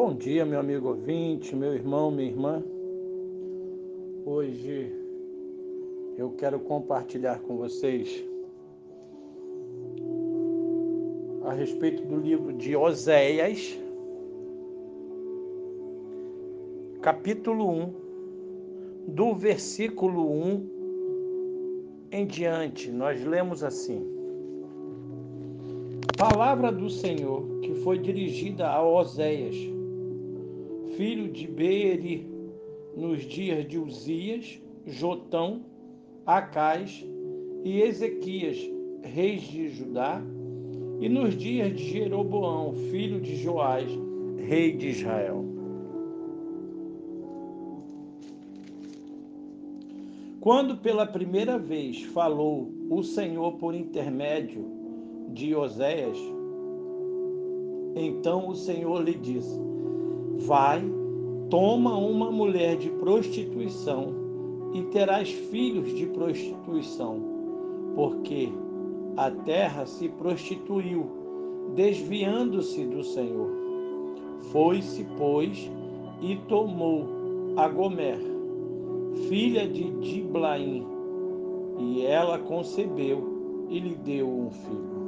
[0.00, 2.62] Bom dia, meu amigo ouvinte, meu irmão, minha irmã.
[4.24, 4.94] Hoje
[6.16, 8.24] eu quero compartilhar com vocês
[11.44, 13.76] a respeito do livro de Oséias,
[17.02, 17.92] capítulo 1,
[19.08, 20.68] do versículo 1
[22.12, 22.88] em diante.
[22.92, 24.06] Nós lemos assim:
[26.16, 29.76] Palavra do Senhor que foi dirigida a Oséias
[30.98, 32.28] filho de Beeri,
[32.96, 35.62] nos dias de Uzias, Jotão,
[36.26, 37.06] Acais
[37.64, 38.58] e Ezequias,
[39.04, 40.20] reis de Judá,
[40.98, 43.88] e nos dias de Jeroboão, filho de Joás,
[44.38, 45.44] rei de Israel.
[50.40, 54.66] Quando pela primeira vez falou o Senhor por intermédio
[55.32, 56.18] de Oséias,
[57.94, 59.68] então o Senhor lhe disse:
[60.38, 60.82] Vai,
[61.50, 64.14] toma uma mulher de prostituição
[64.72, 67.20] e terás filhos de prostituição,
[67.94, 68.48] porque
[69.16, 71.06] a terra se prostituiu,
[71.74, 73.50] desviando-se do Senhor.
[74.52, 75.70] Foi-se, pois,
[76.22, 77.06] e tomou
[77.56, 78.20] a Gomer,
[79.28, 80.86] filha de Diblaim,
[81.78, 84.98] e ela concebeu e lhe deu um filho.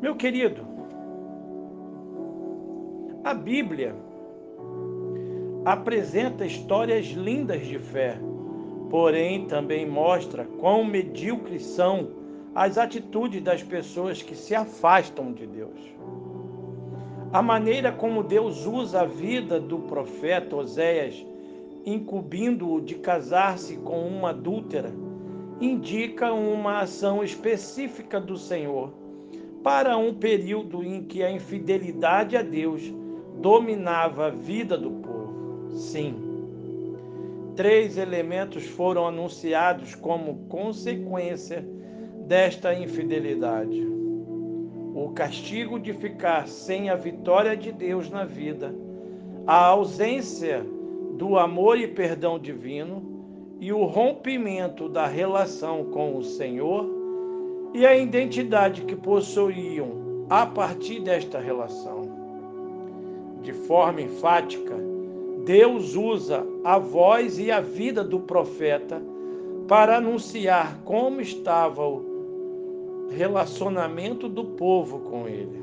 [0.00, 0.64] Meu querido,
[3.22, 3.94] a Bíblia
[5.64, 8.18] apresenta histórias lindas de fé,
[8.88, 12.08] porém também mostra quão medíocres são
[12.54, 15.78] as atitudes das pessoas que se afastam de Deus.
[17.30, 21.24] A maneira como Deus usa a vida do profeta Oséias,
[21.84, 24.92] incumbindo-o de casar-se com uma adúltera,
[25.60, 28.94] indica uma ação específica do Senhor
[29.62, 32.82] para um período em que a infidelidade a Deus
[33.40, 35.70] dominava a vida do povo.
[35.70, 36.14] Sim.
[37.56, 41.66] Três elementos foram anunciados como consequência
[42.26, 43.86] desta infidelidade:
[44.94, 48.74] o castigo de ficar sem a vitória de Deus na vida,
[49.46, 50.64] a ausência
[51.16, 53.02] do amor e perdão divino
[53.60, 56.88] e o rompimento da relação com o Senhor
[57.74, 61.99] e a identidade que possuíam a partir desta relação
[63.42, 64.74] de forma enfática,
[65.44, 69.02] Deus usa a voz e a vida do profeta
[69.66, 75.60] para anunciar como estava o relacionamento do povo com ele.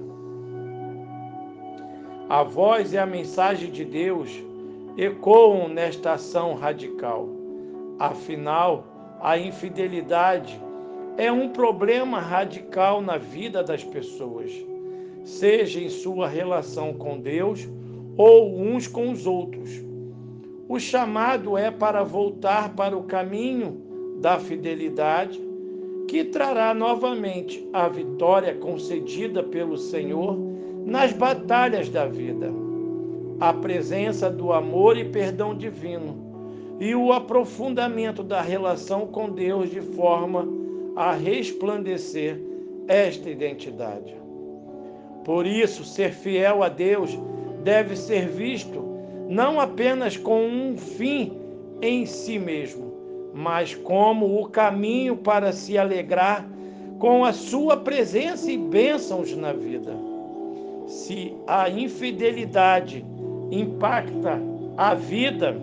[2.29, 4.43] A voz e a mensagem de Deus
[4.97, 7.29] ecoam nesta ação radical.
[7.99, 8.83] Afinal,
[9.21, 10.59] a infidelidade
[11.17, 14.51] é um problema radical na vida das pessoas
[15.27, 17.67] seja em sua relação com Deus
[18.15, 19.69] ou uns com os outros.
[20.69, 23.81] O chamado é para voltar para o caminho
[24.21, 25.39] da fidelidade,
[26.07, 30.39] que trará novamente a vitória concedida pelo Senhor
[30.85, 32.49] nas batalhas da vida.
[33.37, 36.25] A presença do amor e perdão divino
[36.79, 40.47] e o aprofundamento da relação com Deus de forma
[40.95, 42.41] a resplandecer
[42.87, 44.26] esta identidade.
[45.27, 47.19] Por isso, ser fiel a Deus
[47.61, 48.81] deve ser visto
[49.27, 51.33] não apenas com um fim
[51.81, 52.93] em si mesmo,
[53.33, 56.47] mas como o caminho para se alegrar
[56.97, 59.93] com a sua presença e bênçãos na vida.
[60.87, 63.05] Se a infidelidade
[63.51, 64.41] impacta
[64.77, 65.57] a vida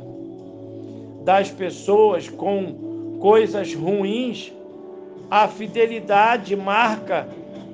[1.25, 4.53] das pessoas com coisas ruins,
[5.31, 7.27] a fidelidade marca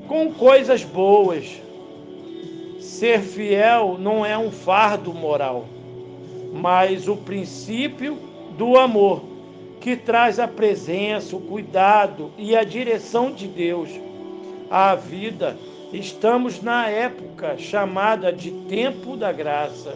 [0.07, 1.61] com coisas boas.
[2.81, 5.67] Ser fiel não é um fardo moral,
[6.51, 8.19] mas o princípio
[8.57, 9.23] do amor,
[9.81, 13.91] que traz a presença, o cuidado e a direção de Deus
[14.71, 15.59] à vida.
[15.93, 19.95] Estamos na época chamada de tempo da graça.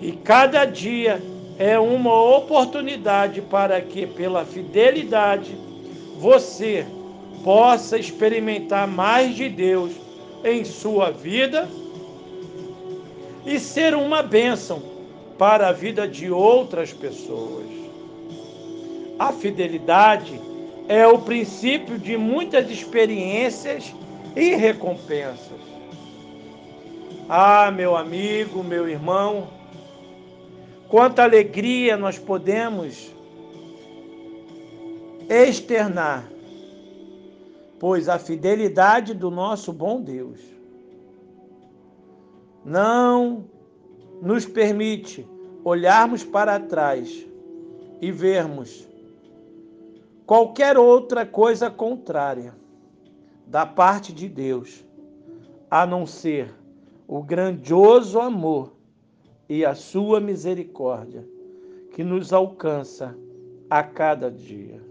[0.00, 1.22] E cada dia
[1.58, 5.54] é uma oportunidade para que, pela fidelidade,
[6.18, 6.86] você
[7.44, 10.05] possa experimentar mais de Deus
[10.46, 11.68] em sua vida
[13.44, 14.82] e ser uma bênção
[15.36, 17.66] para a vida de outras pessoas.
[19.18, 20.40] A fidelidade
[20.88, 23.94] é o princípio de muitas experiências
[24.34, 25.60] e recompensas.
[27.28, 29.48] Ah, meu amigo, meu irmão,
[30.88, 33.10] quanta alegria nós podemos
[35.28, 36.24] externar,
[37.78, 40.40] pois a fidelidade do nosso bom Deus
[42.64, 43.44] não
[44.20, 45.28] nos permite
[45.62, 47.26] olharmos para trás
[48.00, 48.88] e vermos
[50.26, 52.54] qualquer outra coisa contrária
[53.46, 54.84] da parte de Deus,
[55.70, 56.52] a não ser
[57.06, 58.72] o grandioso amor
[59.48, 61.26] e a sua misericórdia
[61.92, 63.16] que nos alcança
[63.70, 64.85] a cada dia.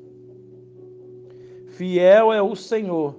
[1.75, 3.16] Fiel é o Senhor,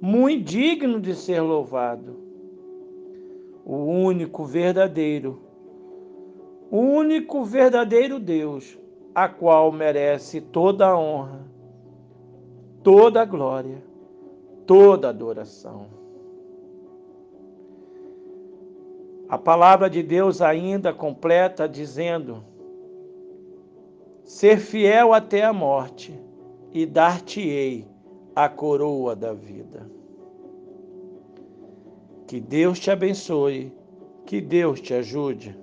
[0.00, 2.16] muito digno de ser louvado.
[3.62, 5.42] O único verdadeiro,
[6.70, 8.78] o único verdadeiro Deus,
[9.14, 11.42] a qual merece toda a honra,
[12.82, 13.84] toda a glória,
[14.64, 15.88] toda a adoração.
[19.28, 22.42] A palavra de Deus ainda completa dizendo:
[24.24, 26.23] Ser fiel até a morte
[26.74, 27.86] e dar-te-ei
[28.34, 29.88] a coroa da vida.
[32.26, 33.72] Que Deus te abençoe,
[34.26, 35.56] que Deus te ajude.